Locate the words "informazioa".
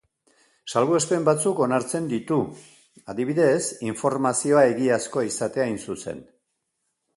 3.91-4.67